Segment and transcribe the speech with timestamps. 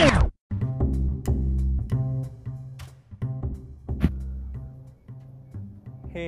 [0.00, 0.06] Hey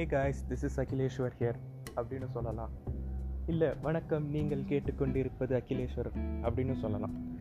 [0.07, 1.55] guys this is Akhileshwar here
[1.97, 2.71] அப்படின்னு சொல்லலாம்.
[3.47, 6.11] இல்லை வணக்கம் நீங்கள் கேட்டுக்கொண்டிருப்பது அகிலேஸ்வர்
[6.43, 7.41] அப்படின்னு சொல்லலாம்.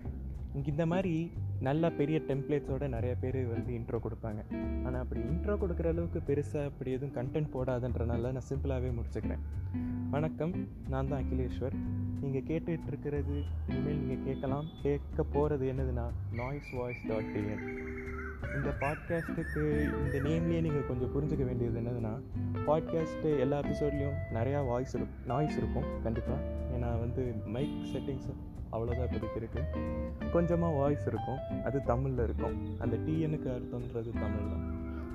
[0.54, 4.42] இந்த மாதிரி நல்ல பெரிய டெம்ப்ளேட்ஸோட நிறைய பேர் வந்து இன்ட்ரோ கொடுப்பாங்க.
[4.86, 9.44] ஆனால் அப்படி இன்ட்ரோ கொடுக்குற அளவுக்கு பெருசாக அப்படி எதுவும் கண்டென்ட் போடாதன்றனால நான் சிம்பிளாகவே முடிச்சுக்கிறேன்.
[10.10, 10.54] வணக்கம்
[10.90, 11.76] நான் தான் அகிலேஸ்வர்
[12.22, 14.68] நீங்கள் கேட்டுட்டு இருக்கிறது இனிமேல் நீங்கள் கேட்கலாம்.
[14.82, 17.64] கேட்க போகிறது என்னதுன்னா நாய்ஸ் வாய்ஸ் டாட் டிஎன்
[18.56, 19.64] இந்த பாட்காஸ்ட்டுக்கு
[20.06, 22.01] இந்த நேம்லேயே நீங்கள் கொஞ்சம் புரிஞ்சுக்க வேண்டியது என்னதுன்னா
[22.68, 26.40] பாட்காஸ்ட்டு எல்லா எபிசோட்லேயும் நிறையா வாய்ஸ் இருக்கும் நாய்ஸ் இருக்கும் கண்டிப்பாக
[26.76, 28.32] ஏன்னா வந்து மைக் செட்டிங்ஸ்
[28.72, 32.80] அவ்வளோதான் இப்போதைக்கு இருக்குது கொஞ்சமாக வாய்ஸ் இருக்கும் அது தமிழில் இருக்கும்.
[32.80, 34.66] அந்த டிஎனுக்கு அர்த்தம்ன்றது தமிழ் தான்.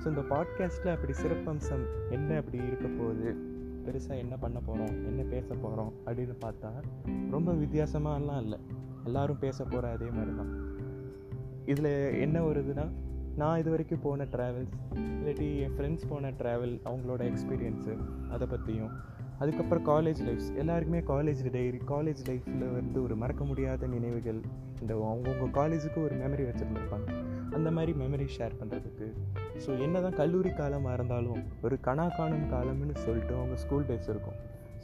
[0.02, 3.36] ஸோ இந்த பாட்காஸ்ட்டில் அப்படி சிறப்பம்சம் என்ன அப்படி இருக்க போகுது?
[3.86, 6.70] பெருசாக என்ன பண்ண போகிறோம் என்ன பேச போகிறோம் அப்படின்னு பார்த்தா
[7.30, 8.58] ரொம்ப வித்தியாசமாலாம் இல்லை.
[9.04, 10.52] எல்லாரும் பேச போகிற அதே மாதிரி தான்
[11.64, 12.88] இதில் என்ன வருதுன்னா
[13.40, 14.76] நான் இது வரைக்கும் போன ட்ராவல்ஸ்
[15.18, 17.94] இல்லாட்டி என் ஃப்ரெண்ட்ஸ் போன ட்ராவல் அவங்களோட எக்ஸ்பீரியன்ஸு
[18.30, 18.92] அதை பற்றியும்
[19.38, 24.40] அதுக்கப்புறம் காலேஜ் லைஃப்ஸ் எல்லாருக்குமே காலேஜ் டைரி காலேஜ் லைஃப்பில் வந்து ஒரு மறக்க முடியாத நினைவுகள்.
[24.80, 27.08] இந்த அவங்கவுங்க காலேஜுக்கு ஒரு மெமரி வச்சுருந்துருப்பாங்க.
[27.56, 29.08] அந்த மாதிரி மெமரி ஷேர் பண்ணுறதுக்கு
[29.64, 34.38] ஸோ என்ன தான் கல்லூரி காலமாக இருந்தாலும் ஒரு கணா காணும் காலம்னு சொல்லிட்டு அவங்க ஸ்கூல் டேஸ் இருக்கும்.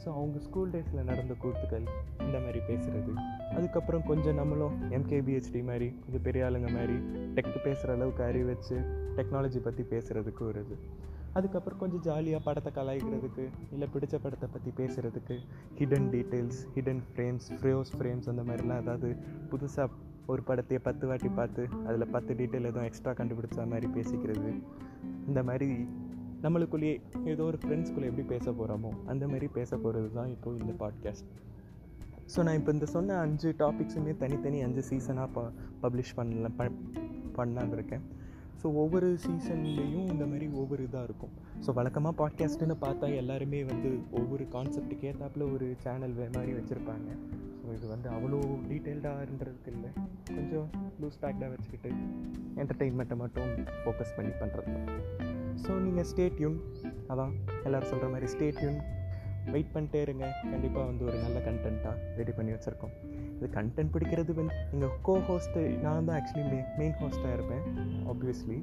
[0.05, 1.85] ஸோ அவங்க ஸ்கூல் டேஸில் நடந்த கூத்துக்கள்
[2.19, 3.13] இந்த மாதிரி பேசுகிறது
[3.55, 6.95] அதுக்கப்புறம் கொஞ்சம் நம்மளும் எம்கேபிஹெச்டி மாதிரி கொஞ்சம் பெரிய ஆளுங்க மாதிரி
[7.33, 8.75] டெக் பேசுகிற அளவுக்கு அறிவு வச்சு
[9.15, 10.77] டெக்னாலஜி பற்றி பேசுகிறதுக்கு ஒரு இது.
[11.33, 15.39] அதுக்கப்புறம் கொஞ்சம் ஜாலியாக படத்தை கலாய்க்கிறதுக்கு இல்லை பிடிச்ச படத்தை பற்றி பேசுகிறதுக்கு
[15.79, 19.15] hidden details hidden frames phrase frames அந்த மாதிரிலாம் ஏதாவது
[19.51, 19.89] புதுசாக
[20.25, 24.51] ஒரு படத்தையே பத்து வாட்டி பார்த்து அதில் பத்து டீட்டெயில் எதுவும் எக்ஸ்ட்ரா கண்டுபிடிச்ச மாதிரி பேசிக்கிறது.
[25.27, 25.87] இந்த மாதிரி
[26.43, 31.29] நம்மளுக்குள்ளேயே ஏதோ ஒரு ஃப்ரெண்ட்ஸ்குள்ளே எப்படி பேச போகிறோமோ அந்த மாதிரி பேச போகிறது தான் இப்போது இந்த பாட்காஸ்ட்
[32.35, 36.69] ஸோ நான் இப்போ இந்த சொன்ன அஞ்சு டாபிக்ஸுமே தனித்தனி அஞ்சு சீசனாக ப பப்ளிஷ் பண்ணல ப
[37.37, 38.03] பண்ணலான் இருக்கேன்
[38.63, 41.31] ஸோ ஒவ்வொரு சீசன்லேயும் இந்த மாதிரி ஒவ்வொரு இதாக இருக்கும்.
[41.65, 47.09] ஸோ வழக்கமாக பாட்காஸ்ட்டுன்னு பார்த்தா எல்லாருமே வந்து ஒவ்வொரு கான்செப்ட்டுக்கு ஏற்றாப்புல ஒரு சேனல் வே மாதிரி வச்சுருப்பாங்க.
[47.63, 48.39] ஸோ இது வந்து அவ்வளோ
[48.69, 49.89] டீட்டெயில்டாகன்றதுக்கு இல்லை.
[50.27, 50.69] கொஞ்சம்
[51.01, 51.91] லூஸ் பேக்டாக வச்சுக்கிட்டு
[52.55, 53.51] என்டர்டெயின்மெண்ட்டை மட்டும்
[53.83, 54.73] ஃபோக்கஸ் பண்ணி பண்ணுறது
[55.61, 56.57] ஸோ நீங்கள் ஸ்டேட்யூன்
[57.07, 57.33] அதான்
[57.63, 58.79] எல்லோரும் சொல்கிற மாதிரி ஸ்டேட்யூன்
[59.53, 60.25] வெயிட் பண்ணிட்டே இருங்க.
[60.51, 62.93] கண்டிப்பாக வந்து ஒரு நல்ல கண்டென்ட்டாக ரெடி பண்ணி வச்சுருக்கோம்.
[63.37, 67.63] இது கண்டென்ட் பிடிக்கிறது வந்து நீங்கள் கோ ஹோஸ்ட்டு நான் தான் ஆக்சுவலி மெயின் மெயின் ஹோஸ்ட்டாக இருப்பேன்
[68.11, 68.57] ஆப்வியஸ்லி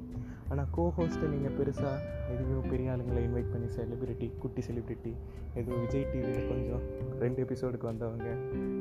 [0.51, 1.97] ஆனால் கோ ஹோஸ்ட்டை நீங்கள் பெருசாக
[2.33, 5.11] எதுவும் பெரிய ஆளுங்களை இன்வைட் பண்ணி செலிப்ரிட்டி குட்டி செலிப்ரிட்டி
[5.59, 6.83] எதுவும் விஜய் டிவியில் கொஞ்சம்
[7.19, 8.29] ரெண்டு எபிசோடுக்கு வந்தவங்க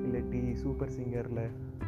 [0.07, 1.45] இல்லாட்டி சூப்பர் சிங்கரில்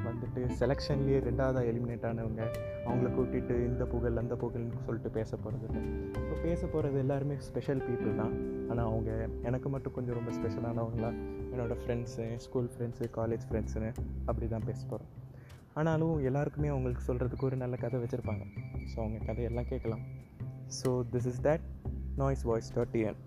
[0.07, 2.43] வந்துட்டு செலெக்ஷன்லேயே ரெண்டாவதாக எலிமினேட் ஆனவங்க
[2.87, 5.83] அவங்கள கூட்டிகிட்டு இந்த புகழ் அந்த புகழ்னு சொல்லிட்டு பேச போகிறது இல்லை.
[6.21, 8.35] இப்போ பேச போகிறது எல்லாருமே ஸ்பெஷல் பீப்புள் தான்.
[8.71, 9.11] ஆனால் அவங்க
[9.43, 11.11] எனக்கு மட்டும் கொஞ்சம் ரொம்ப ஸ்பெஷலானவங்களா
[11.53, 13.91] என்னோடய ஃப்ரெண்ட்ஸு ஸ்கூல் ஃப்ரெண்ட்ஸு காலேஜ் ஃப்ரெண்ட்ஸுன்னு
[14.27, 15.11] அப்படி தான் பேச போகிறோம்
[15.81, 18.45] ஆனாலும் எல்லாருக்குமே அவங்களுக்கு சொல்கிறதுக்கு ஒரு நல்ல கதை வச்சுருப்பாங்க.
[18.85, 20.01] ஸோ அவங்க கதையெல்லாம் கேட்கலாம்.
[20.83, 21.65] So this is that
[22.17, 23.21] noise voice dot TN